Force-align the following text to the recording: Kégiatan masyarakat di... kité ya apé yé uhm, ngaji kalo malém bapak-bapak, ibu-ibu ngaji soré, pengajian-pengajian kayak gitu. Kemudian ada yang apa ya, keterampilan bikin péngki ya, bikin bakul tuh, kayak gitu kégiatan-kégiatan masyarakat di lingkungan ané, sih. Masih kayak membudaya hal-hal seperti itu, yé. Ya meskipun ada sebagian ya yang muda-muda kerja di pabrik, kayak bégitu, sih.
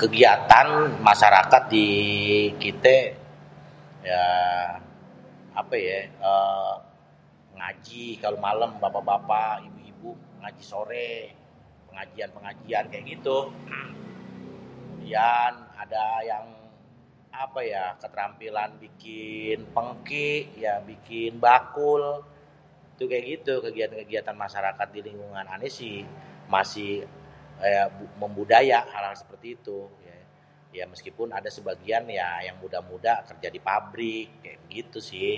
Kégiatan 0.00 0.66
masyarakat 1.08 1.62
di... 1.74 1.86
kité 2.62 2.96
ya 4.10 4.24
apé 5.60 5.78
yé 5.88 5.98
uhm, 6.30 6.74
ngaji 7.58 8.04
kalo 8.22 8.36
malém 8.46 8.72
bapak-bapak, 8.82 9.52
ibu-ibu 9.68 10.10
ngaji 10.42 10.62
soré, 10.72 11.12
pengajian-pengajian 11.88 12.84
kayak 12.90 13.04
gitu. 13.12 13.36
Kemudian 14.94 15.52
ada 15.84 16.04
yang 16.30 16.44
apa 17.44 17.60
ya, 17.72 17.84
keterampilan 18.00 18.70
bikin 18.84 19.58
péngki 19.74 20.30
ya, 20.64 20.74
bikin 20.90 21.30
bakul 21.46 22.02
tuh, 22.98 23.06
kayak 23.10 23.24
gitu 23.36 23.52
kégiatan-kégiatan 23.64 24.34
masyarakat 24.44 24.88
di 24.96 25.00
lingkungan 25.06 25.46
ané, 25.54 25.68
sih. 25.78 25.98
Masih 26.54 26.92
kayak 27.60 27.88
membudaya 28.22 28.78
hal-hal 28.92 29.12
seperti 29.22 29.48
itu, 29.60 29.80
yé. 30.08 30.16
Ya 30.78 30.84
meskipun 30.92 31.28
ada 31.38 31.50
sebagian 31.58 32.04
ya 32.20 32.30
yang 32.46 32.56
muda-muda 32.62 33.12
kerja 33.28 33.48
di 33.50 33.58
pabrik, 33.68 34.28
kayak 34.42 34.58
bégitu, 34.64 34.98
sih. 35.10 35.34